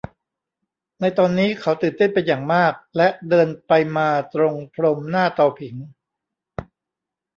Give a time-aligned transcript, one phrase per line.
[0.99, 5.75] ในตอนนี้เขาตื่นเต้นเป็นอย่างมาก และเดินไปมาตรงพรมหน้าเตาผิง